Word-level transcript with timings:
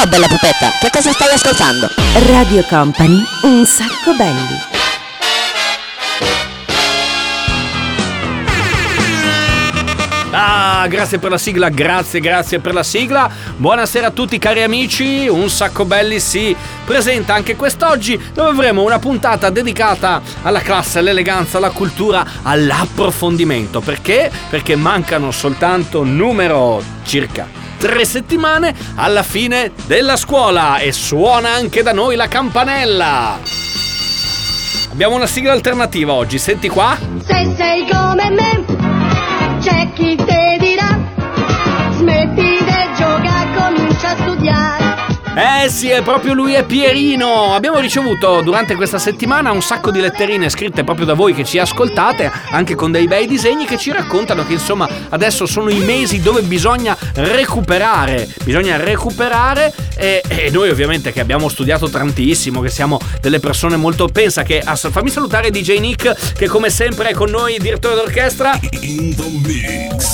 Ciao 0.00 0.08
bella 0.08 0.28
pupetta, 0.28 0.70
che 0.80 0.88
cosa 0.90 1.12
stai 1.12 1.30
ascoltando? 1.30 1.86
Radio 2.32 2.64
Company, 2.70 3.22
un 3.42 3.66
sacco 3.66 4.14
belli. 4.16 4.56
Ah, 10.30 10.86
grazie 10.88 11.18
per 11.18 11.28
la 11.28 11.36
sigla, 11.36 11.68
grazie, 11.68 12.20
grazie 12.20 12.60
per 12.60 12.72
la 12.72 12.82
sigla. 12.82 13.30
Buonasera 13.54 14.06
a 14.06 14.10
tutti 14.10 14.38
cari 14.38 14.62
amici, 14.62 15.28
un 15.28 15.50
sacco 15.50 15.84
belli 15.84 16.18
si 16.18 16.56
presenta 16.86 17.34
anche 17.34 17.54
quest'oggi 17.54 18.18
dove 18.32 18.48
avremo 18.48 18.82
una 18.82 18.98
puntata 18.98 19.50
dedicata 19.50 20.22
alla 20.40 20.60
classe, 20.60 21.00
all'eleganza, 21.00 21.58
alla 21.58 21.72
cultura, 21.72 22.24
all'approfondimento. 22.40 23.80
Perché? 23.80 24.32
Perché 24.48 24.76
mancano 24.76 25.30
soltanto 25.30 26.04
numero 26.04 26.82
circa 27.02 27.68
tre 27.80 28.04
settimane 28.04 28.74
alla 28.96 29.22
fine 29.22 29.72
della 29.86 30.16
scuola 30.16 30.76
e 30.76 30.92
suona 30.92 31.48
anche 31.52 31.82
da 31.82 31.94
noi 31.94 32.14
la 32.14 32.28
campanella. 32.28 33.38
Abbiamo 34.92 35.14
una 35.14 35.26
sigla 35.26 35.52
alternativa 35.52 36.12
oggi, 36.12 36.38
senti 36.38 36.68
qua. 36.68 36.94
Se 37.24 37.54
sei 37.56 37.88
come 37.90 38.30
me, 38.30 38.64
c'è 39.60 39.90
chi 39.94 40.14
te 40.14 40.59
Eh 45.40 45.70
sì, 45.70 45.88
è 45.88 46.02
proprio 46.02 46.34
lui, 46.34 46.52
è 46.52 46.64
Pierino. 46.64 47.54
Abbiamo 47.54 47.78
ricevuto 47.78 48.42
durante 48.42 48.74
questa 48.74 48.98
settimana 48.98 49.50
un 49.50 49.62
sacco 49.62 49.90
di 49.90 49.98
letterine 49.98 50.50
scritte 50.50 50.84
proprio 50.84 51.06
da 51.06 51.14
voi 51.14 51.32
che 51.32 51.44
ci 51.44 51.58
ascoltate, 51.58 52.30
anche 52.50 52.74
con 52.74 52.92
dei 52.92 53.06
bei 53.06 53.26
disegni 53.26 53.64
che 53.64 53.78
ci 53.78 53.90
raccontano 53.90 54.44
che 54.44 54.52
insomma 54.52 54.86
adesso 55.08 55.46
sono 55.46 55.70
i 55.70 55.78
mesi 55.78 56.20
dove 56.20 56.42
bisogna 56.42 56.94
recuperare. 57.14 58.28
Bisogna 58.44 58.76
recuperare 58.76 59.72
e, 59.96 60.22
e 60.28 60.50
noi 60.50 60.68
ovviamente 60.68 61.10
che 61.10 61.20
abbiamo 61.20 61.48
studiato 61.48 61.88
tantissimo, 61.88 62.60
che 62.60 62.68
siamo 62.68 63.00
delle 63.22 63.40
persone 63.40 63.76
molto... 63.76 64.08
Pensa 64.08 64.42
che... 64.42 64.60
ass- 64.60 64.90
fammi 64.90 65.08
salutare 65.08 65.50
DJ 65.50 65.78
Nick 65.78 66.34
che 66.34 66.48
come 66.48 66.68
sempre 66.68 67.10
è 67.10 67.14
con 67.14 67.30
noi, 67.30 67.56
direttore 67.58 67.94
d'orchestra. 67.94 68.58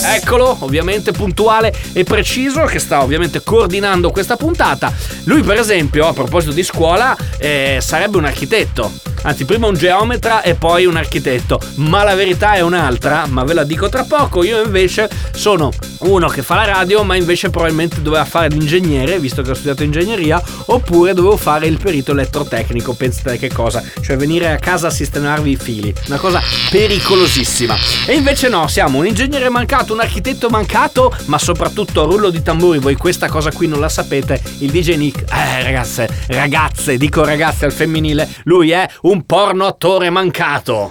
Eccolo, 0.05 0.57
ovviamente 0.61 1.11
puntuale 1.11 1.75
e 1.93 2.05
preciso, 2.05 2.63
che 2.63 2.79
sta 2.79 3.03
ovviamente 3.03 3.43
coordinando 3.43 4.11
questa 4.11 4.37
puntata. 4.37 4.93
Lui, 5.25 5.43
per 5.43 5.59
esempio, 5.59 6.07
a 6.07 6.13
proposito 6.13 6.53
di 6.53 6.63
scuola, 6.63 7.17
eh, 7.39 7.79
sarebbe 7.81 8.17
un 8.17 8.25
architetto. 8.25 8.91
Anzi, 9.23 9.45
prima 9.45 9.67
un 9.67 9.75
geometra 9.75 10.43
e 10.43 10.55
poi 10.55 10.87
un 10.87 10.97
architetto. 10.97 11.61
Ma 11.77 12.05
la 12.05 12.15
verità 12.15 12.55
è 12.55 12.61
un'altra, 12.61 13.27
ma 13.27 13.43
ve 13.43 13.55
la 13.55 13.65
dico 13.65 13.89
tra 13.89 14.05
poco. 14.05 14.45
Io 14.45 14.63
invece 14.63 15.09
sono 15.35 15.73
uno 16.01 16.29
che 16.29 16.43
fa 16.43 16.55
la 16.55 16.65
radio, 16.65 17.03
ma 17.03 17.17
invece 17.17 17.51
probabilmente 17.51 18.03
doveva 18.03 18.25
fare 18.25 18.49
l'ingegnere, 18.49 19.19
visto 19.19 19.43
che 19.43 19.51
ho 19.51 19.55
studiato 19.55 19.83
ingegneria, 19.83 20.41
oppure 20.67 21.13
dovevo 21.13 21.37
fare 21.37 21.67
il 21.67 21.79
perito 21.79 22.13
elettrotecnico. 22.13 22.95
Pensate 22.95 23.37
che 23.37 23.53
cosa? 23.53 23.83
Cioè 24.01 24.17
venire 24.17 24.53
a 24.53 24.59
casa 24.59 24.89
a 24.89 24.91
sistemarvi 24.91 25.51
i 25.51 25.57
fili. 25.57 25.93
Una 26.07 26.19
cosa 26.19 26.41
pericolosissima. 26.71 27.77
E 28.07 28.15
invece 28.15 28.49
no, 28.49 28.69
siamo 28.69 28.99
un 28.99 29.07
ingegnere 29.07 29.49
mancato, 29.49 29.93
un 29.93 30.01
architetto 30.01 30.49
mancato, 30.49 31.13
ma 31.25 31.39
soprattutto 31.39 32.05
rullo 32.05 32.31
di 32.31 32.43
tamburi. 32.43 32.79
Voi 32.79 32.95
questa 32.95 33.29
cosa 33.29 33.51
qui 33.51 33.67
non 33.67 33.81
la 33.81 33.89
sapete. 33.89 34.41
Il 34.59 34.71
DJ 34.71 34.95
Nick, 35.07 35.23
eh 35.33 35.63
ragazze, 35.63 36.09
ragazze, 36.27 36.97
dico 36.97 37.25
ragazze 37.25 37.65
al 37.65 37.73
femminile, 37.73 38.29
lui 38.43 38.73
è 38.73 38.89
un 39.03 39.25
porno 39.25 39.65
attore 39.67 40.11
mancato. 40.11 40.91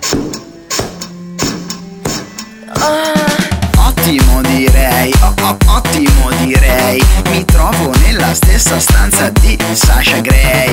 Ottimo 4.05 4.39
direi, 4.41 5.11
oh, 5.21 5.33
oh, 5.41 5.57
ottimo 5.65 6.29
direi 6.43 7.03
Mi 7.31 7.43
trovo 7.43 7.91
nella 8.03 8.35
stessa 8.35 8.79
stanza 8.79 9.29
di 9.29 9.57
Sasha 9.73 10.19
Gray 10.19 10.71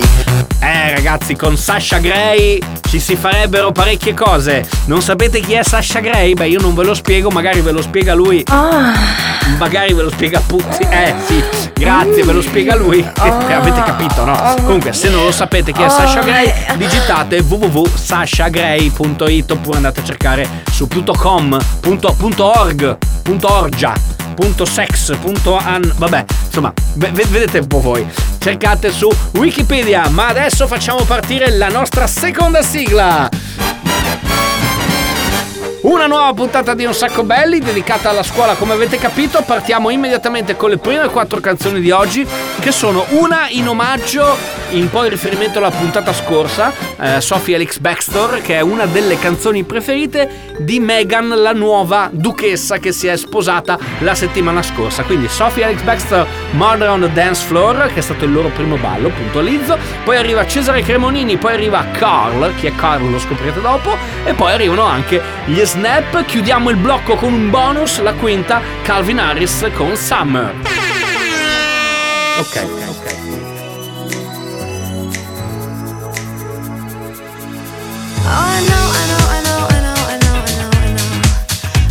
Eh 0.60 0.94
ragazzi, 0.94 1.34
con 1.34 1.56
Sasha 1.56 1.98
Gray 1.98 2.60
ci 2.92 3.00
si 3.00 3.16
farebbero 3.16 3.72
parecchie 3.72 4.12
cose. 4.12 4.68
Non 4.84 5.00
sapete 5.00 5.40
chi 5.40 5.54
è 5.54 5.62
Sasha 5.62 6.00
Gray? 6.00 6.34
Beh, 6.34 6.48
io 6.48 6.60
non 6.60 6.74
ve 6.74 6.84
lo 6.84 6.92
spiego, 6.92 7.30
magari 7.30 7.62
ve 7.62 7.72
lo 7.72 7.80
spiega 7.80 8.12
lui. 8.12 8.44
Magari 9.56 9.94
ve 9.94 10.02
lo 10.02 10.10
spiega 10.10 10.40
Puzzi. 10.40 10.82
Eh 10.90 11.14
sì, 11.24 11.42
grazie, 11.72 12.22
ve 12.22 12.32
lo 12.32 12.42
spiega 12.42 12.76
lui. 12.76 13.02
Avete 13.16 13.82
capito, 13.82 14.26
no? 14.26 14.56
Comunque, 14.62 14.92
se 14.92 15.08
non 15.08 15.24
lo 15.24 15.32
sapete 15.32 15.72
chi 15.72 15.80
è 15.80 15.88
Sasha 15.88 16.20
Gray, 16.20 16.52
digitate 16.76 17.38
www.sashagray.it 17.38 19.50
oppure 19.50 19.76
andate 19.76 20.00
a 20.00 20.04
cercare 20.04 20.46
su 20.70 20.86
.com, 20.86 21.58
punto- 23.22 23.46
punto 23.46 23.52
.org, 23.52 23.70
punto 23.70 23.86
.orgia, 23.86 23.92
punto 24.34 24.64
.sex, 24.64 25.16
punto 25.18 25.56
.an... 25.56 25.92
Vabbè, 25.96 26.24
insomma, 26.46 26.72
ve- 26.94 27.10
ve- 27.12 27.26
vedete 27.30 27.58
un 27.58 27.66
po' 27.66 27.80
voi. 27.80 28.06
Cercate 28.38 28.90
su 28.90 29.08
Wikipedia, 29.34 30.08
ma 30.08 30.28
adesso 30.28 30.66
facciamo 30.66 31.02
partire 31.04 31.50
la 31.56 31.68
nostra 31.68 32.06
seconda 32.06 32.62
sigla. 32.62 33.28
Una 35.82 36.06
nuova 36.06 36.32
puntata 36.32 36.74
di 36.74 36.84
Un 36.84 36.94
Sacco 36.94 37.24
Belli 37.24 37.58
dedicata 37.58 38.10
alla 38.10 38.22
scuola, 38.22 38.54
come 38.54 38.72
avete 38.72 38.98
capito. 38.98 39.42
Partiamo 39.44 39.90
immediatamente 39.90 40.56
con 40.56 40.70
le 40.70 40.78
prime 40.78 41.08
quattro 41.08 41.40
canzoni 41.40 41.80
di 41.80 41.90
oggi, 41.90 42.26
che 42.60 42.70
sono 42.70 43.04
una 43.10 43.48
in 43.48 43.66
omaggio, 43.66 44.36
in 44.70 44.88
poi 44.88 45.08
riferimento 45.08 45.58
alla 45.58 45.70
puntata 45.70 46.12
scorsa, 46.12 46.72
eh, 46.98 47.20
Sophie 47.20 47.56
Alex 47.56 47.78
Baxter, 47.78 48.40
che 48.42 48.56
è 48.56 48.60
una 48.60 48.86
delle 48.86 49.18
canzoni 49.18 49.64
preferite 49.64 50.54
di 50.58 50.78
Meghan, 50.78 51.28
la 51.28 51.52
nuova 51.52 52.08
duchessa 52.12 52.78
che 52.78 52.92
si 52.92 53.08
è 53.08 53.16
sposata 53.16 53.76
la 53.98 54.14
settimana 54.14 54.62
scorsa. 54.62 55.02
Quindi 55.02 55.28
Sophie 55.28 55.64
Alex 55.64 55.80
Baxter, 55.82 56.26
Murder 56.52 56.90
on 56.90 57.00
the 57.00 57.12
Dance 57.12 57.44
Floor, 57.44 57.90
che 57.92 57.98
è 57.98 58.02
stato 58.02 58.24
il 58.24 58.32
loro 58.32 58.48
primo 58.48 58.76
ballo, 58.76 59.08
puntualizzo. 59.08 59.76
Poi 60.04 60.16
arriva 60.16 60.46
Cesare 60.46 60.82
Cremonini, 60.82 61.36
poi 61.38 61.54
arriva 61.54 61.84
Carl, 61.90 62.54
chi 62.54 62.68
è 62.68 62.74
Carl 62.74 63.10
lo 63.10 63.18
scoprirete 63.18 63.60
dopo, 63.60 63.96
e 64.24 64.32
poi 64.32 64.52
arrivano 64.52 64.84
anche 64.84 65.20
gli 65.52 65.64
Snap. 65.64 66.24
Chiudiamo 66.24 66.70
il 66.70 66.76
blocco 66.76 67.16
con 67.16 67.32
un 67.32 67.50
bonus, 67.50 68.00
la 68.00 68.14
quinta, 68.14 68.62
Calvin 68.82 69.18
Harris 69.18 69.66
con 69.74 69.94
Summer. 69.96 70.54
Ok, 72.38 72.66
ok. 72.88 73.14
Oh, 78.24 78.48
I 78.48 78.60
know, 78.66 78.86
I 78.88 79.04
know, 79.08 79.24
I 79.28 79.40
know, 79.42 79.66
I 79.68 79.80
know, 79.82 79.98
I 80.08 80.16
know, 80.16 80.40
I 80.46 80.54
know, 80.56 80.70
I 80.80 80.90
know 80.94 81.10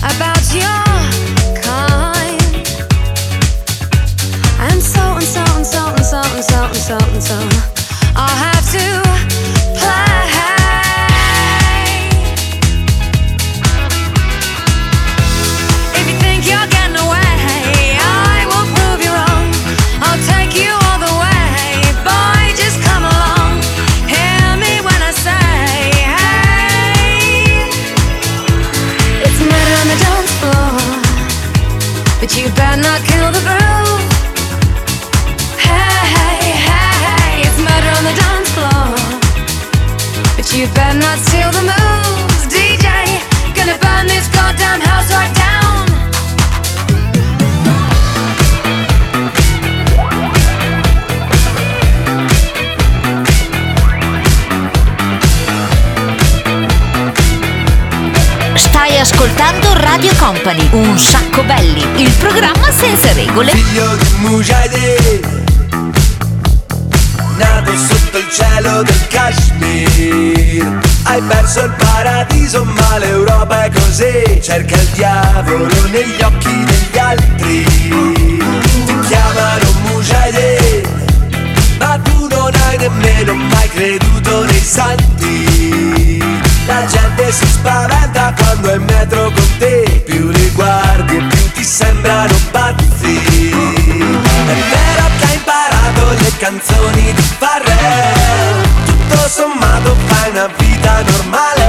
about 0.02 0.42
your 0.54 0.82
kind. 1.62 2.42
And 4.60 4.82
so 4.82 5.02
and 5.18 5.24
so 5.24 5.44
and 5.56 5.66
so 5.66 5.86
and 5.94 6.04
so 6.04 6.18
and 6.18 6.44
so 6.44 6.64
and 6.64 6.76
so 6.76 6.98
and 6.98 7.22
so. 7.22 7.38
I'll 8.16 8.28
have 8.28 8.72
to 8.72 9.01
Company, 60.44 60.70
un 60.72 60.98
sacco 60.98 61.44
belli, 61.44 62.02
il 62.02 62.12
programma 62.14 62.72
senza 62.72 63.14
regole. 63.14 63.52
figlio 63.52 63.96
di 63.96 64.08
Mujahideen 64.18 65.54
Nato 67.38 67.72
sotto 67.78 68.18
il 68.18 68.28
cielo 68.28 68.82
del 68.82 69.08
Kashmir. 69.08 70.80
Hai 71.04 71.22
perso 71.22 71.66
il 71.66 71.72
paradiso 71.78 72.64
ma 72.64 72.98
l'Europa 72.98 73.66
è 73.66 73.72
così. 73.72 74.42
Cerca 74.42 74.76
il 74.78 74.88
diavolo 74.94 75.88
negli 75.92 76.22
occhi 76.24 76.64
degli 76.64 76.98
altri. 76.98 77.64
Ti 78.86 79.00
chiamano 79.08 79.66
Mujahideen 79.92 80.88
Ma 81.78 82.00
tu 82.04 82.28
non 82.28 82.52
hai 82.66 82.78
nemmeno 82.78 83.36
mai 83.36 83.70
creduto 83.70 84.44
nei 84.46 84.60
santi. 84.60 86.18
La 86.66 86.84
gente 86.88 87.32
si 87.32 87.46
spaventa 87.46 88.34
quando 88.36 88.72
è 88.72 88.76
in 88.76 88.84
metro 88.86 89.32
con 89.32 89.48
te 89.60 90.01
sembrano 91.72 92.34
pazzi. 92.52 93.16
È 93.16 94.56
vero 94.76 95.06
che 95.18 95.26
hai 95.26 95.36
imparato 95.36 96.10
le 96.20 96.32
canzoni 96.38 97.14
di 97.14 97.22
Farrell 97.38 98.62
Tutto 98.86 99.30
sommato 99.30 99.96
fai 100.06 100.32
una 100.32 100.50
vita 100.58 101.02
normale. 101.02 101.68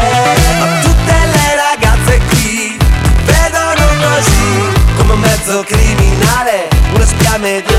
Ma 0.59 0.67
tutte 0.83 1.15
le 1.35 1.55
ragazze 1.71 2.21
qui 2.31 2.77
vedono 3.25 3.87
così 4.03 4.73
Come 4.97 5.13
un 5.13 5.21
mezzo 5.21 5.63
criminale, 5.63 6.69
uno 6.95 7.07
spia 7.07 7.39
medio 7.39 7.79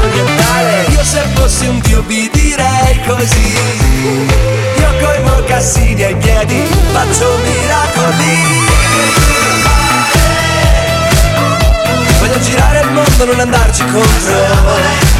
Io 0.91 1.03
se 1.03 1.27
fossi 1.33 1.67
un 1.67 1.79
dio 1.81 2.03
vi 2.03 2.29
direi 2.31 3.01
così. 3.05 3.53
Io 4.77 5.05
coi 5.05 5.21
mocassini 5.23 6.03
ai 6.03 6.15
piedi 6.15 6.63
faccio 6.93 7.37
miracoli 7.43 9.32
mondo, 13.23 13.31
non 13.31 13.39
andarci 13.39 13.83
contro 13.85 15.11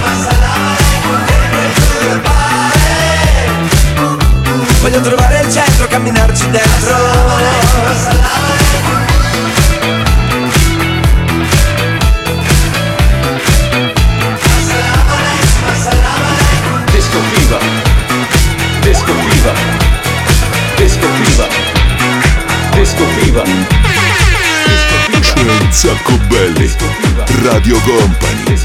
Voglio 4.81 5.01
trovare 5.01 5.41
il 5.41 5.51
centro, 5.51 5.88
camminarci 5.88 6.50
dentro 6.50 6.95
Disco 16.91 17.19
Fever. 17.31 17.61
Disco 18.81 19.13
Fever. 19.13 19.55
Disco 20.75 21.07
Fever. 21.07 21.47
Disco 22.75 23.05
Fever 23.05 23.72
sacco 25.73 26.15
Belli, 26.27 26.71
Radio 27.41 27.79
Company. 27.81 28.61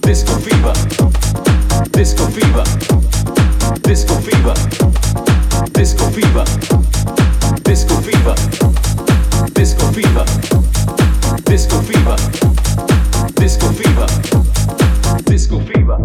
Disco 0.00 0.38
Fever, 0.40 0.72
Disco 1.90 2.28
Fever, 2.28 2.66
Disco 3.80 4.20
Fever. 4.20 4.83
Fever 6.14 6.44
Disco 7.62 8.00
Fever 8.00 8.34
Disco 9.52 9.90
Fever 9.90 10.24
Disco 11.42 11.80
Fever 11.80 12.14
Disco 13.34 13.72
Fever 13.72 14.08
Disco 15.24 15.58
Fever 15.58 15.98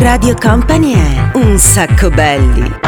Radio 0.00 0.34
Company 0.40 0.94
è 0.94 1.30
un 1.34 1.58
sacco 1.58 2.08
belli. 2.08 2.87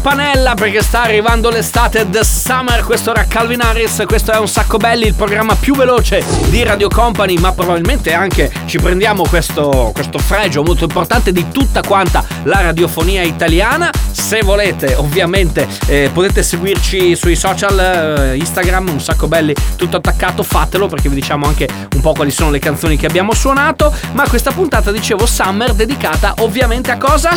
Campanella 0.00 0.54
perché 0.54 0.80
sta 0.80 1.02
arrivando 1.02 1.50
l'estate 1.50 2.08
The 2.08 2.22
Summer. 2.22 2.84
Questo 2.84 3.10
era 3.10 3.24
Calvin 3.24 3.60
Harris. 3.60 4.04
Questo 4.06 4.30
è 4.30 4.38
un 4.38 4.46
sacco 4.46 4.76
belli, 4.76 5.06
il 5.06 5.14
programma 5.14 5.56
più 5.56 5.74
veloce 5.74 6.24
di 6.50 6.62
Radio 6.62 6.88
Company. 6.88 7.36
Ma 7.38 7.50
probabilmente 7.50 8.12
anche 8.12 8.48
ci 8.66 8.78
prendiamo 8.78 9.24
questo, 9.28 9.90
questo 9.92 10.18
fregio 10.18 10.62
molto 10.62 10.84
importante 10.84 11.32
di 11.32 11.48
tutta 11.50 11.80
quanta 11.80 12.24
la 12.44 12.60
radiofonia 12.60 13.22
italiana. 13.22 13.90
Se 14.12 14.40
volete, 14.42 14.94
ovviamente, 14.94 15.66
eh, 15.86 16.10
potete 16.12 16.44
seguirci 16.44 17.16
sui 17.16 17.34
social, 17.34 17.78
eh, 17.78 18.36
Instagram, 18.36 18.90
un 18.90 19.00
sacco 19.00 19.26
belli, 19.26 19.52
tutto 19.74 19.96
attaccato. 19.96 20.44
Fatelo 20.44 20.86
perché 20.86 21.08
vi 21.08 21.16
diciamo 21.16 21.44
anche 21.44 21.68
un 21.92 22.00
po' 22.00 22.12
quali 22.12 22.30
sono 22.30 22.50
le 22.50 22.60
canzoni 22.60 22.96
che 22.96 23.06
abbiamo 23.06 23.34
suonato. 23.34 23.92
Ma 24.12 24.28
questa 24.28 24.52
puntata, 24.52 24.92
dicevo, 24.92 25.26
Summer, 25.26 25.72
dedicata 25.72 26.34
ovviamente 26.38 26.92
a 26.92 26.98
cosa? 26.98 27.30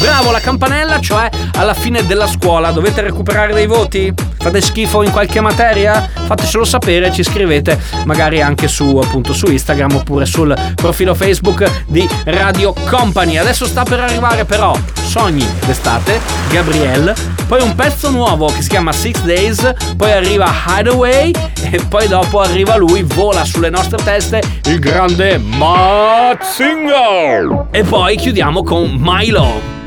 Bravo, 0.00 0.30
la 0.32 0.40
campanella, 0.40 1.00
cioè 1.00 1.28
alla 1.54 1.67
fine 1.74 2.06
della 2.06 2.26
scuola 2.26 2.70
dovete 2.70 3.02
recuperare 3.02 3.52
dei 3.52 3.66
voti? 3.66 4.12
Fate 4.38 4.60
schifo 4.60 5.02
in 5.02 5.10
qualche 5.10 5.40
materia? 5.40 6.08
Fatecelo 6.14 6.64
sapere, 6.64 7.12
ci 7.12 7.22
scrivete 7.22 7.78
magari 8.04 8.40
anche 8.40 8.68
su 8.68 8.96
appunto 8.96 9.32
su 9.32 9.46
Instagram 9.50 9.96
oppure 9.96 10.26
sul 10.26 10.54
profilo 10.74 11.14
Facebook 11.14 11.84
di 11.86 12.08
Radio 12.24 12.72
Company. 12.88 13.36
Adesso 13.36 13.66
sta 13.66 13.82
per 13.82 14.00
arrivare 14.00 14.44
però 14.44 14.76
Sogni 14.94 15.46
d'estate, 15.64 16.20
Gabrielle, 16.50 17.14
poi 17.46 17.62
un 17.62 17.74
pezzo 17.74 18.10
nuovo 18.10 18.46
che 18.48 18.62
si 18.62 18.68
chiama 18.68 18.92
Six 18.92 19.22
Days, 19.22 19.72
poi 19.96 20.12
arriva 20.12 20.52
Hideaway 20.66 21.32
e 21.70 21.80
poi 21.88 22.06
dopo 22.08 22.40
arriva 22.40 22.76
lui, 22.76 23.02
vola 23.02 23.44
sulle 23.44 23.70
nostre 23.70 24.02
teste 24.02 24.42
il 24.64 24.78
grande 24.78 25.38
Matt 25.38 26.42
Singer. 26.42 27.68
E 27.70 27.82
poi 27.84 28.16
chiudiamo 28.16 28.62
con 28.62 28.96
Milo. 28.98 29.77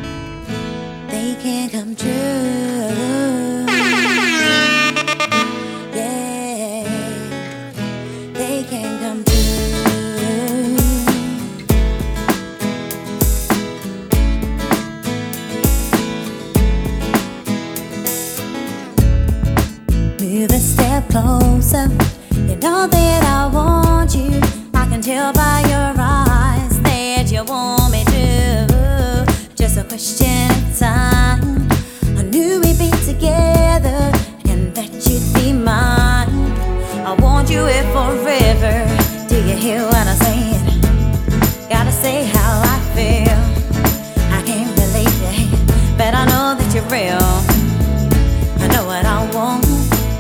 Can't 1.42 1.72
come 1.72 1.96
true. 1.96 2.12
Yeah, 5.92 6.84
they 8.34 8.64
can 8.70 9.00
come 9.00 9.24
true. 9.24 9.42
Move 20.20 20.52
a 20.52 20.60
step 20.60 21.10
closer. 21.10 21.88
You 22.36 22.56
know 22.58 22.86
that 22.86 23.24
I 23.24 23.48
want 23.52 24.14
you. 24.14 24.40
I 24.76 24.86
can 24.86 25.02
tell 25.02 25.34
by 25.34 25.62
your 25.68 26.01
hear 39.62 39.86
what 39.86 40.08
I'm 40.08 40.18
saying? 40.18 40.82
Gotta 41.70 41.92
say 41.92 42.26
how 42.26 42.64
I 42.66 42.78
feel. 42.96 43.42
I 44.34 44.42
can't 44.42 44.74
believe 44.76 45.20
it, 45.34 45.98
but 46.00 46.16
I 46.16 46.26
know 46.26 46.56
that 46.58 46.70
you're 46.74 46.90
real. 46.90 47.30
I 48.64 48.66
know 48.74 48.86
what 48.88 49.06
I 49.06 49.20
want, 49.36 49.64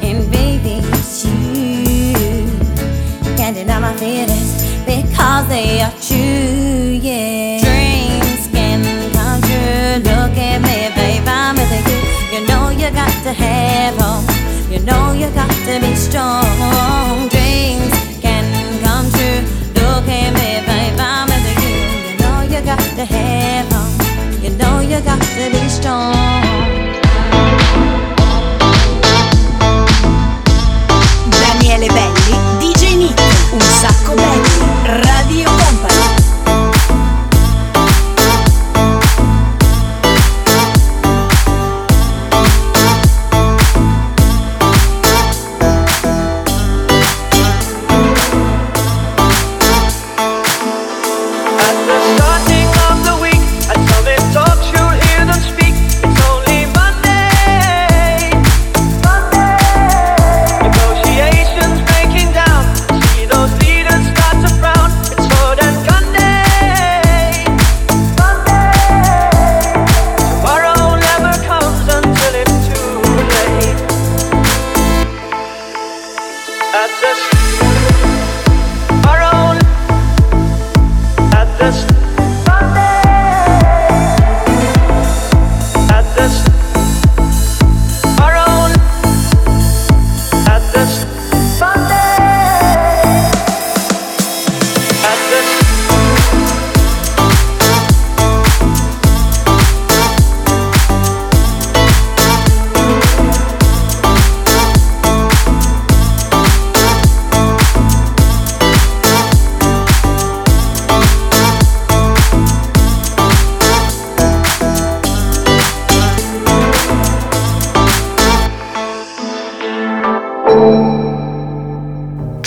and 0.03 0.31
baby, 0.31 0.85
it's 0.93 1.25
you. 1.25 2.13
Can't 3.35 3.55
deny 3.55 3.79
my 3.79 3.95
feelings 3.97 4.51
because 4.85 5.47
they 5.47 5.81
are 5.81 5.95
true, 6.07 7.01
yeah. 7.01 7.65
Dreams 7.65 8.45
can 8.53 8.83
come 9.17 9.41
true. 9.41 10.05
Look 10.05 10.37
at 10.37 10.61
me, 10.61 10.93
babe, 10.93 11.27
I'm 11.27 11.55
with 11.55 11.87
you. 11.89 11.99
You 12.33 12.45
know 12.45 12.69
you 12.69 12.91
got 12.93 13.15
to 13.25 13.33
have 13.33 13.95
hope. 13.97 14.71
You 14.71 14.79
know 14.85 15.13
you 15.13 15.31
got 15.33 15.49
to 15.65 15.79
be 15.79 15.95
strong. 15.95 17.40
To 25.81 26.50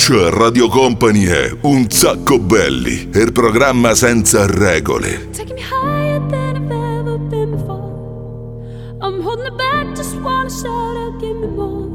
Cioè 0.05 0.29
Radio 0.29 0.69
Company 0.69 1.25
è 1.25 1.51
Un 1.63 1.89
sacco 1.89 2.39
belli, 2.39 3.09
il 3.15 3.33
programma 3.33 3.95
senza 3.95 4.45
regole. 4.45 5.31
Taking 5.31 5.55
me 5.55 5.63
higher 5.63 6.21
than 6.29 6.57
I've 6.57 6.71
ever 6.71 7.17
been 7.17 7.53
before. 7.53 8.99
I'm 9.01 9.23
holding 9.23 9.47
it 9.47 9.57
back, 9.57 9.97
just 9.97 10.15
wanna 10.21 10.51
shout 10.51 10.99
out, 10.99 11.19
give 11.19 11.35
me 11.35 11.47
more. 11.47 11.89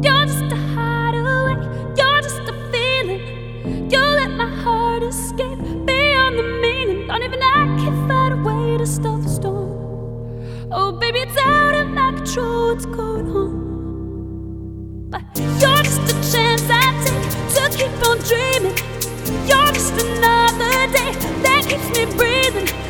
You're 0.00 0.24
just 0.24 0.50
a 0.50 0.56
hideaway, 0.74 1.58
you're 1.98 2.22
just 2.22 2.48
a 2.48 2.54
feeling. 2.72 3.90
You 3.90 4.00
let 4.00 4.30
my 4.30 4.48
heart 4.64 5.02
escape 5.02 5.58
beyond 5.84 6.38
the 6.38 6.44
meaning. 6.62 7.08
Don't 7.08 7.24
even 7.24 7.42
I 7.42 7.66
can 7.76 8.08
find 8.08 8.32
a 8.32 8.42
way 8.42 8.78
to 8.78 8.86
stop 8.86 9.20
the 9.20 9.28
storm. 9.28 10.70
Oh, 10.72 10.92
baby, 10.92 11.18
it's 11.18 11.36
out 11.44 11.74
of 11.74 11.88
my 11.88 12.12
control, 12.12 12.68
what's 12.68 12.86
going 12.86 13.28
on? 13.36 13.65
Take 16.66 17.06
to 17.54 17.78
keep 17.78 18.08
on 18.08 18.18
dreaming. 18.18 18.76
You're 19.46 19.72
just 19.72 19.92
another 19.92 20.92
day 20.92 21.12
that 21.42 21.66
keeps 21.68 21.88
me 21.96 22.04
breathing. 22.16 22.85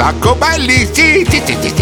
Sacco 0.00 0.34
belli, 0.34 0.88
sì, 0.90 1.26
sì, 1.28 1.42
sì, 1.44 1.79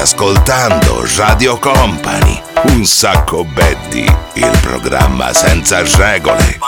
ascoltando 0.00 1.06
Radio 1.16 1.56
Company. 1.58 2.42
Un 2.70 2.84
sacco 2.84 3.44
Betty, 3.44 4.04
il 4.34 4.58
programma 4.60 5.32
senza 5.32 5.80
regole. 5.96 6.58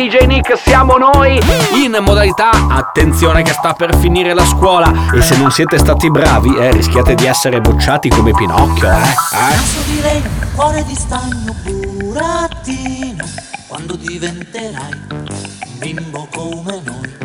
DJ 0.00 0.24
Nick, 0.24 0.56
siamo 0.56 0.96
noi 0.96 1.38
in 1.74 1.98
modalità 2.00 2.48
attenzione 2.70 3.42
che 3.42 3.52
sta 3.52 3.74
per 3.74 3.94
finire 3.98 4.32
la 4.32 4.46
scuola 4.46 5.12
e 5.12 5.20
se 5.20 5.36
non 5.36 5.50
siete 5.50 5.76
stati 5.76 6.10
bravi 6.10 6.56
eh, 6.56 6.70
rischiate 6.70 7.14
di 7.14 7.26
essere 7.26 7.60
bocciati 7.60 8.08
come 8.08 8.32
Pinocchio, 8.32 8.88
eh? 8.88 8.94
eh? 8.94 9.14
Naso 9.32 9.80
di 9.84 10.00
reno, 10.00 10.28
cuore 10.54 10.84
di 10.84 10.94
stagno, 10.94 11.54
burattino, 11.62 13.24
quando 13.68 13.96
diventerai 13.96 15.00
un 15.10 15.78
bimbo 15.78 16.26
come 16.34 16.80
noi. 16.82 17.16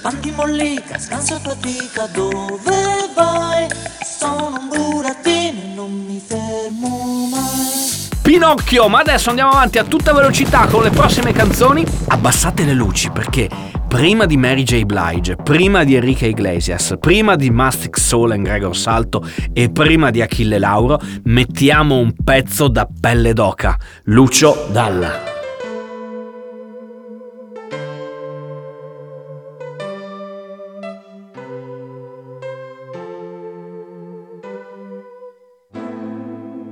Bandi 0.00 0.30
mollica, 0.30 0.98
scanso 0.98 1.36
e 1.36 1.40
fatica, 1.40 2.06
dove 2.06 3.10
vai? 3.14 3.68
Sono 4.02 4.56
un 4.58 4.68
burattino 4.68 5.60
e 5.60 5.72
non 5.74 5.92
mi 5.92 6.18
fermo 6.26 7.28
mai. 7.30 7.85
Pinocchio, 8.26 8.88
ma 8.88 8.98
adesso 8.98 9.28
andiamo 9.28 9.52
avanti 9.52 9.78
a 9.78 9.84
tutta 9.84 10.12
velocità 10.12 10.66
con 10.66 10.82
le 10.82 10.90
prossime 10.90 11.30
canzoni. 11.30 11.86
Abbassate 12.08 12.64
le 12.64 12.74
luci 12.74 13.08
perché 13.08 13.48
prima 13.86 14.26
di 14.26 14.36
Mary 14.36 14.64
J. 14.64 14.82
Blige, 14.82 15.36
prima 15.36 15.84
di 15.84 15.94
Enrique 15.94 16.26
Iglesias, 16.26 16.96
prima 16.98 17.36
di 17.36 17.50
Mastic 17.50 17.96
Soul 17.96 18.32
e 18.32 18.42
Gregor 18.42 18.76
Salto 18.76 19.24
e 19.52 19.70
prima 19.70 20.10
di 20.10 20.22
Achille 20.22 20.58
Lauro, 20.58 21.00
mettiamo 21.26 21.98
un 21.98 22.12
pezzo 22.24 22.66
da 22.66 22.88
pelle 23.00 23.32
d'oca. 23.32 23.78
Lucio 24.06 24.66
Dalla. 24.72 25.34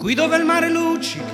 Qui 0.00 0.14
dove 0.14 0.36
il 0.36 0.44
mare 0.44 0.68
luccica 0.68 1.33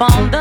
Inside, 0.00 0.10
jump 0.10 0.16
on 0.16 0.30
the 0.30 0.39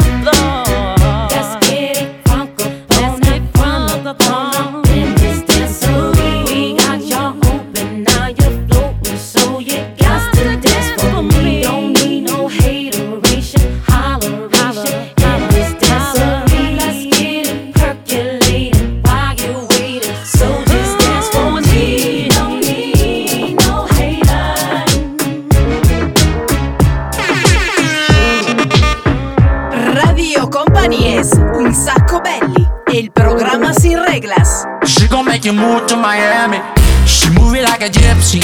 you 35.49 35.59
move 35.59 35.87
to 35.87 35.95
Miami. 35.95 36.61
She 37.07 37.27
move 37.33 37.55
it 37.55 37.63
like 37.63 37.81
a 37.81 37.89
gypsy. 37.89 38.41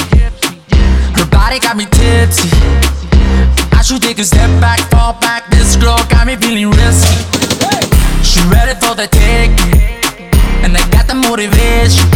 Her 1.14 1.28
body 1.30 1.60
got 1.60 1.78
me 1.78 1.86
tipsy. 1.86 2.50
I 3.78 3.82
should 3.86 4.02
take 4.02 4.18
a 4.18 4.24
step 4.24 4.50
back, 4.60 4.80
fall 4.90 5.14
back. 5.22 5.50
This 5.52 5.76
girl 5.76 6.00
got 6.10 6.26
me 6.26 6.36
feeling 6.36 6.72
risky. 6.72 7.22
She 8.26 8.42
ready 8.50 8.74
for 8.82 8.96
the 8.98 9.06
taking, 9.06 9.78
and 10.66 10.74
I 10.74 10.82
got 10.90 11.06
the 11.06 11.14
motivation. 11.14 12.10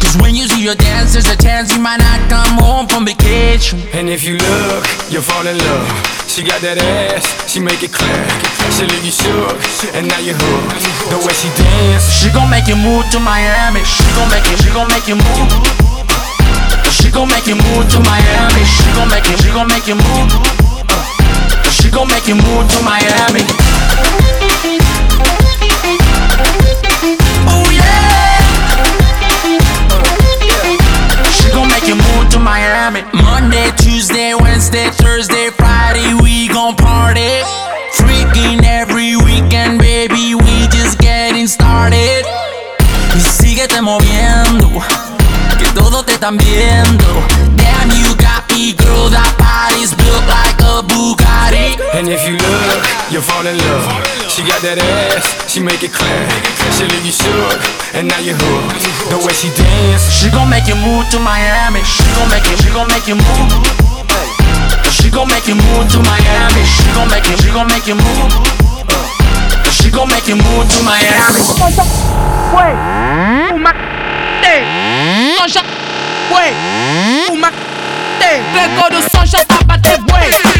Cause 0.00 0.16
when 0.16 0.34
you 0.34 0.48
your 0.62 0.74
dance, 0.76 1.12
there's 1.12 1.26
a 1.26 1.36
chance 1.36 1.74
you 1.74 1.82
might 1.82 1.98
not 1.98 2.22
come 2.30 2.54
home 2.62 2.86
from 2.86 3.04
vacation. 3.04 3.82
And 3.92 4.08
if 4.08 4.22
you 4.22 4.38
look, 4.38 4.86
you'll 5.10 5.26
fall 5.26 5.42
in 5.42 5.58
love. 5.58 5.90
She 6.30 6.46
got 6.46 6.62
that 6.62 6.78
ass, 6.78 7.26
she 7.50 7.58
make 7.58 7.82
it 7.82 7.90
clear. 7.90 8.22
She 8.70 8.86
leave 8.86 9.02
you 9.02 9.10
shook, 9.10 9.58
and 9.98 10.06
now 10.06 10.22
you 10.22 10.38
hooked. 10.38 10.78
The 11.10 11.18
way 11.18 11.34
she 11.34 11.50
dance, 11.58 12.06
She 12.14 12.30
gon' 12.30 12.46
make 12.46 12.70
you 12.70 12.78
move 12.78 13.10
to 13.10 13.18
Miami. 13.18 13.82
She 13.82 14.06
gon' 14.14 14.30
make 14.30 14.46
you, 14.46 14.56
she 14.62 14.70
gon' 14.70 14.86
make 14.86 15.10
you 15.10 15.18
move. 15.18 15.50
She 16.94 17.10
gon' 17.10 17.26
make 17.26 17.50
you 17.50 17.58
move 17.58 17.90
to 17.90 17.98
Miami. 18.06 18.62
She 18.62 18.86
gon' 18.94 19.10
make 19.10 19.26
you, 19.26 19.36
she 19.42 19.50
gon' 19.50 19.66
make 19.66 19.90
you 19.90 19.98
move. 19.98 20.30
She 21.74 21.90
gon' 21.90 22.06
make 22.06 22.30
you 22.30 22.38
move 22.38 22.70
to 22.70 22.78
Miami. 22.86 23.42
That 54.62 54.78
ass, 54.78 55.26
she 55.50 55.58
make 55.58 55.82
it 55.82 55.90
clear. 55.90 56.22
She 56.78 56.86
leave 56.86 57.02
you 57.02 57.10
shook, 57.10 57.58
and 57.98 58.06
now 58.06 58.22
you 58.22 58.38
hooked. 58.38 58.78
The 59.10 59.18
way 59.18 59.34
she 59.34 59.50
dance, 59.58 60.06
She 60.06 60.30
gon' 60.30 60.46
make 60.46 60.70
you 60.70 60.78
move 60.78 61.10
to 61.10 61.18
Miami. 61.18 61.82
She 61.82 62.06
gon' 62.14 62.30
make 62.30 62.46
you, 62.46 62.56
she 62.62 62.70
gon' 62.70 62.86
make 62.86 63.10
you 63.10 63.18
move. 63.18 63.50
She 64.94 65.10
gon' 65.10 65.26
make 65.26 65.50
you 65.50 65.58
move 65.58 65.90
to 65.90 65.98
Miami. 66.06 66.62
She 66.62 66.86
gon' 66.94 67.10
make 67.10 67.26
you, 67.26 67.36
she 67.42 67.50
gon' 67.50 67.66
make 67.66 67.86
you 67.90 67.98
move. 67.98 68.30
She 69.74 69.90
gon' 69.90 70.06
make 70.08 70.30
you 70.30 70.38
move 70.38 70.66
to 70.70 70.78
Miami. 70.86 71.42
Fue 72.54 72.70
uma 73.50 73.74
te. 74.38 74.56
Som 75.42 75.48
já 75.50 75.62
foi 76.30 76.54
uma 77.34 77.50
te. 77.50 78.32
Pegou 78.54 78.90
do 78.94 79.02
som 79.10 79.26
já 79.26 79.44
tá 79.44 79.58
bater 79.66 79.98
bué. 80.06 80.30
Uma 80.30 80.51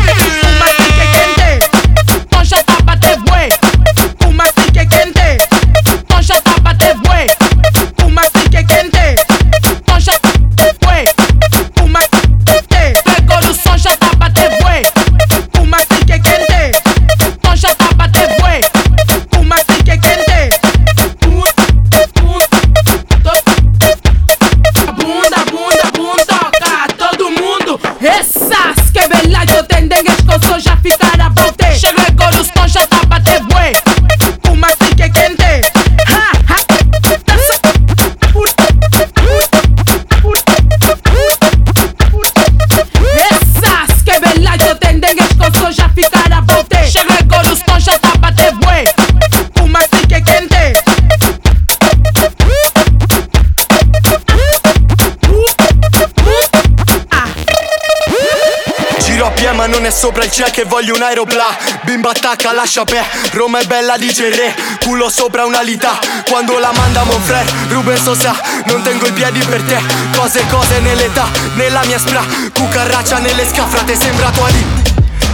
ma 59.62 59.68
non 59.68 59.87
è 59.87 59.90
sopra 59.90 60.25
il 60.25 60.31
check 60.31 60.59
e 60.59 60.64
voglio 60.64 60.96
un 60.96 61.03
aeropla. 61.03 61.57
Bimba 61.83 62.11
attacca, 62.11 62.53
lascia 62.53 62.85
pe. 62.85 63.01
Roma 63.31 63.61
è 63.61 63.64
bella 63.64 63.96
dice 63.96 64.27
il 64.27 64.35
re. 64.35 64.53
Culo 64.83 65.09
sopra 65.09 65.44
una 65.44 65.62
lita. 65.62 66.01
Quando 66.29 66.59
la 66.59 66.72
manda 66.75 67.05
mon 67.05 67.20
frère 67.22 67.46
Ruben 67.68 67.96
Sosa 67.96 68.35
Non 68.64 68.83
tengo 68.83 69.07
i 69.07 69.12
piedi 69.12 69.38
per 69.38 69.62
te. 69.62 69.81
Cose 70.16 70.44
cose 70.48 70.81
nell'età 70.81 71.29
Nella 71.55 71.85
mia 71.85 71.98
spra. 71.98 72.25
Cucaraccia 72.53 73.18
nelle 73.18 73.46
scafrate 73.48 73.94
Sembra 73.94 74.31
Tuari 74.31 74.66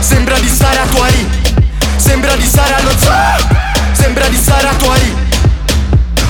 Sembra 0.00 0.38
di 0.38 0.48
stare 0.48 0.78
a 0.78 0.86
Tuari 0.86 1.26
Sembra 1.96 2.34
di 2.34 2.44
stare 2.44 2.74
allo 2.74 2.92
zoo. 2.98 3.46
Sembra 3.92 4.28
di 4.28 4.36
stare 4.36 4.68
a 4.68 4.74
Tuari 4.74 5.16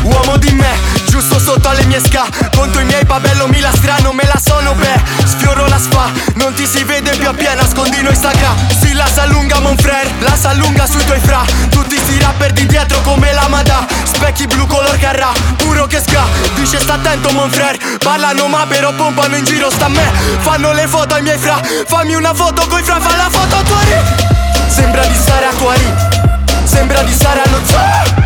Uomo 0.03 0.37
di 0.37 0.53
me, 0.53 0.98
giusto 1.09 1.39
sotto 1.39 1.69
alle 1.69 1.85
mie 1.85 2.01
sca. 2.01 2.27
Conto 2.55 2.79
i 2.81 2.85
miei 2.85 3.05
babello 3.05 3.49
mi 3.49 3.61
la 3.61 3.73
strano, 3.73 4.13
me 4.13 4.25
la 4.25 4.41
sono 4.45 4.75
beh 4.75 5.01
Sfioro 5.25 5.67
la 5.67 5.79
spa, 5.79 6.11
non 6.35 6.53
ti 6.55 6.67
si 6.67 6.83
vede 6.85 7.17
più 7.17 7.29
appieno 7.29 7.55
Nascondino 7.61 8.11
Instagram, 8.11 8.57
si 8.81 8.93
la 8.93 9.07
s'allunga 9.07 9.61
mon 9.61 9.77
frère 9.77 10.11
La 10.21 10.37
s'allunga 10.37 10.87
sui 10.87 11.05
tuoi 11.05 11.21
fra. 11.21 11.45
Tutti 11.71 11.97
sti 11.97 12.19
rapper 12.21 12.53
di 12.53 12.67
dietro 12.67 13.01
come 13.03 13.33
la 13.33 13.47
Mada 13.49 13.87
Specchi 14.05 14.47
blu 14.47 14.67
color 14.67 14.99
carrà, 14.99 15.33
puro 15.57 15.87
che 15.87 16.01
sca 16.01 16.25
Dice 16.55 16.79
sta 16.81 16.95
attento 16.95 17.31
mon 17.33 17.51
frère 17.51 17.79
Parlano 17.99 18.47
ma 18.49 18.67
però 18.67 18.93
pompano 18.93 19.37
in 19.37 19.45
giro 19.45 19.71
sta 19.71 19.87
a 19.87 19.89
me. 19.89 20.11
Fanno 20.41 20.73
le 20.73 20.87
foto 20.87 21.15
ai 21.15 21.23
miei 21.23 21.39
fra 21.39 21.61
Fammi 21.87 22.15
una 22.15 22.35
foto 22.35 22.67
coi 22.67 22.83
fra, 22.83 23.01
fa 23.01 23.17
la 23.17 23.29
foto 23.31 23.57
a 23.57 23.63
Tuari 23.63 23.97
Sembra 24.69 25.05
di 25.07 25.15
stare 25.15 25.47
a 25.47 25.53
Tuari 25.53 25.95
Sembra 26.65 27.03
di 27.03 27.13
stare 27.13 27.43
allo 27.43 27.61
zoo 27.65 28.18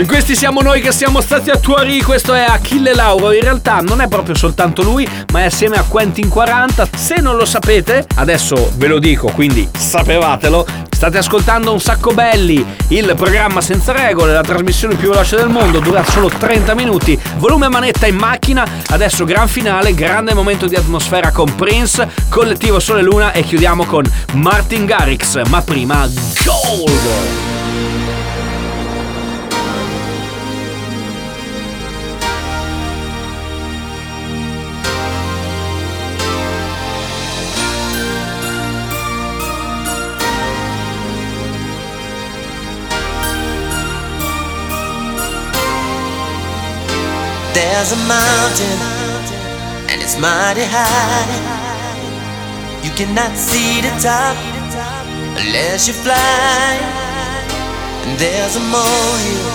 E 0.00 0.06
questi 0.06 0.34
siamo 0.34 0.62
noi 0.62 0.80
che 0.80 0.92
siamo 0.92 1.20
stati 1.20 1.50
a 1.50 1.58
Tuari, 1.58 2.00
questo 2.00 2.32
è 2.32 2.40
Achille 2.40 2.94
Lauro, 2.94 3.34
in 3.34 3.42
realtà 3.42 3.80
non 3.82 4.00
è 4.00 4.08
proprio 4.08 4.34
soltanto 4.34 4.80
lui, 4.82 5.06
ma 5.30 5.40
è 5.40 5.44
assieme 5.44 5.76
a 5.76 5.84
Quentin 5.86 6.30
40. 6.30 6.88
Se 6.96 7.20
non 7.20 7.36
lo 7.36 7.44
sapete, 7.44 8.06
adesso 8.14 8.72
ve 8.76 8.86
lo 8.86 8.98
dico, 8.98 9.28
quindi 9.28 9.68
sapevatelo, 9.76 10.66
state 10.88 11.18
ascoltando 11.18 11.70
Un 11.74 11.80
Sacco 11.80 12.14
Belli, 12.14 12.64
il 12.88 13.12
programma 13.14 13.60
senza 13.60 13.92
regole, 13.92 14.32
la 14.32 14.40
trasmissione 14.40 14.94
più 14.94 15.10
veloce 15.10 15.36
del 15.36 15.50
mondo, 15.50 15.80
dura 15.80 16.02
solo 16.02 16.30
30 16.30 16.74
minuti, 16.74 17.20
volume 17.36 17.68
manetta 17.68 18.06
in 18.06 18.16
macchina, 18.16 18.66
adesso 18.88 19.26
gran 19.26 19.48
finale, 19.48 19.92
grande 19.92 20.32
momento 20.32 20.66
di 20.66 20.76
atmosfera 20.76 21.30
con 21.30 21.54
Prince, 21.54 22.08
collettivo 22.30 22.80
Sole 22.80 23.02
Luna 23.02 23.32
e 23.32 23.42
chiudiamo 23.42 23.84
con 23.84 24.10
Martin 24.32 24.86
Garrix, 24.86 25.42
ma 25.50 25.60
prima 25.60 26.08
Gold! 26.42 27.59
There's 47.52 47.92
a 47.92 48.00
mountain 48.06 48.78
and 49.90 50.00
it's 50.00 50.16
mighty 50.18 50.62
high. 50.62 51.26
You 52.84 52.90
cannot 52.94 53.36
see 53.36 53.80
the 53.80 53.90
top 54.00 54.36
unless 55.36 55.88
you 55.88 55.94
fly. 55.94 56.78
And 58.06 58.18
there's 58.18 58.54
a 58.56 58.60
molehill, 58.60 59.50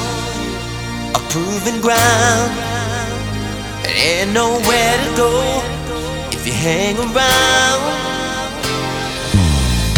a 1.15 1.21
proven 1.31 1.81
ground. 1.81 2.51
There 3.83 3.95
ain't 3.95 4.33
nowhere 4.33 4.95
to 5.03 5.09
go 5.15 5.31
if 6.35 6.45
you 6.45 6.53
hang 6.53 6.97
around. 6.99 7.81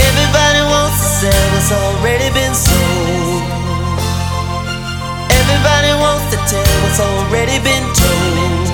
Everybody 0.08 0.62
wants 0.70 0.98
to 1.02 1.10
sell 1.20 1.46
what's 1.54 1.72
already 1.72 2.30
been 2.34 2.54
sold. 2.54 3.44
Everybody 5.40 5.92
wants 6.00 6.27
tell 6.48 6.64
what's 6.84 7.00
already 7.00 7.60
been 7.60 7.84
told. 7.92 8.68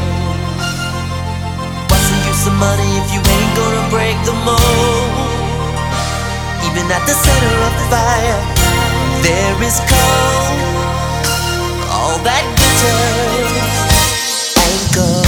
What's 1.89 2.07
the 2.13 2.19
use 2.29 2.45
of 2.45 2.53
money 2.61 2.89
if 3.01 3.07
you 3.13 3.19
ain't 3.19 3.53
gonna 3.57 3.85
break 3.89 4.17
the 4.29 4.35
mold? 4.45 5.09
Even 6.69 6.85
at 6.91 7.03
the 7.09 7.15
center 7.17 7.53
of 7.67 7.73
the 7.79 7.85
fire, 7.89 8.41
there 9.25 9.57
is 9.65 9.77
cold. 9.89 10.57
All 11.89 12.17
that 12.21 12.45
glitters 12.57 13.53
ain't 14.61 14.87
gold. 14.95 15.22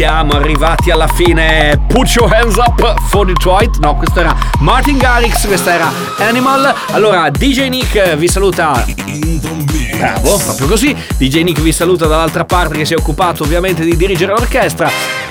Siamo 0.00 0.32
arrivati 0.32 0.90
alla 0.90 1.06
fine. 1.06 1.78
Put 1.86 2.08
your 2.14 2.32
hands 2.32 2.56
up 2.56 2.98
for 3.08 3.26
Detroit. 3.26 3.76
No, 3.80 3.96
questo 3.96 4.20
era 4.20 4.34
Martin 4.60 4.96
Garrix, 4.96 5.46
questa 5.46 5.74
era 5.74 5.92
Animal. 6.20 6.74
Allora, 6.92 7.28
DJ 7.28 7.68
Nick 7.68 8.14
vi 8.14 8.26
saluta. 8.26 8.82
Bravo, 9.98 10.38
proprio 10.38 10.66
così. 10.68 10.96
DJ 11.18 11.42
Nick 11.42 11.60
vi 11.60 11.72
saluta 11.72 12.06
dall'altra 12.06 12.46
parte 12.46 12.78
che 12.78 12.86
si 12.86 12.94
è 12.94 12.96
occupato 12.96 13.42
ovviamente 13.42 13.84
di 13.84 13.94
dirigere 13.94 14.32
l'orchestra. 14.32 15.29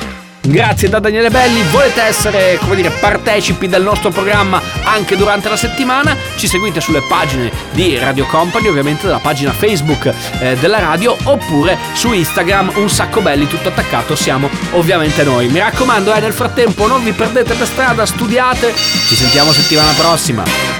Grazie 0.49 0.89
da 0.89 0.97
Daniele 0.97 1.29
Belli, 1.29 1.61
volete 1.69 2.01
essere, 2.01 2.57
come 2.57 2.75
dire, 2.75 2.89
partecipi 2.89 3.67
del 3.67 3.83
nostro 3.83 4.09
programma 4.09 4.59
anche 4.83 5.15
durante 5.15 5.47
la 5.47 5.55
settimana? 5.55 6.17
Ci 6.37 6.47
seguite 6.47 6.81
sulle 6.81 7.03
pagine 7.07 7.51
di 7.73 7.99
Radio 7.99 8.25
Company, 8.25 8.67
ovviamente 8.67 9.05
della 9.05 9.19
pagina 9.19 9.51
Facebook 9.51 10.11
eh, 10.39 10.57
della 10.57 10.79
radio, 10.79 11.15
oppure 11.25 11.77
su 11.93 12.11
Instagram, 12.11 12.71
un 12.77 12.89
sacco 12.89 13.21
belli, 13.21 13.47
tutto 13.47 13.69
attaccato, 13.69 14.15
siamo 14.15 14.49
ovviamente 14.71 15.23
noi. 15.23 15.49
Mi 15.49 15.59
raccomando, 15.59 16.11
eh, 16.15 16.19
nel 16.19 16.33
frattempo 16.33 16.87
non 16.87 17.03
vi 17.03 17.11
perdete 17.11 17.53
per 17.53 17.67
strada, 17.67 18.07
studiate, 18.07 18.73
ci 18.73 19.15
sentiamo 19.15 19.51
settimana 19.51 19.91
prossima. 19.91 20.78